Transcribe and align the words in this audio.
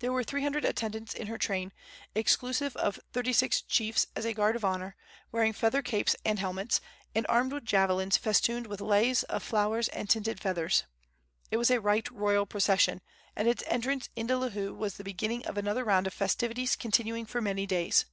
There 0.00 0.10
were 0.12 0.24
three 0.24 0.42
hundred 0.42 0.64
attendants 0.64 1.14
in 1.14 1.28
her 1.28 1.38
train, 1.38 1.70
exclusive 2.12 2.74
of 2.74 2.98
thirty 3.12 3.32
six 3.32 3.62
chiefs 3.62 4.04
as 4.16 4.24
a 4.24 4.32
guard 4.34 4.56
of 4.56 4.64
honor, 4.64 4.96
wearing 5.30 5.52
feather 5.52 5.80
capes 5.80 6.16
and 6.24 6.40
helmets, 6.40 6.80
and 7.14 7.24
armed 7.28 7.52
with 7.52 7.66
javelins 7.66 8.16
festooned 8.16 8.66
with 8.66 8.80
leis 8.80 9.22
of 9.22 9.44
flowers 9.44 9.86
and 9.90 10.10
tinted 10.10 10.40
feathers. 10.40 10.82
It 11.52 11.56
was 11.56 11.70
a 11.70 11.80
right 11.80 12.10
royal 12.10 12.46
procession, 12.46 13.00
and 13.36 13.46
its 13.46 13.62
entrance 13.68 14.08
into 14.16 14.34
Lihue 14.34 14.76
was 14.76 14.94
the 14.96 15.04
beginning 15.04 15.46
of 15.46 15.56
another 15.56 15.84
round 15.84 16.08
of 16.08 16.14
festivities 16.14 16.74
continuing 16.74 17.24
for 17.24 17.40
many 17.40 17.64
days. 17.64 18.06